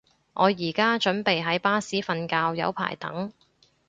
[0.33, 3.31] 我而家準備喺巴士瞓覺，有排等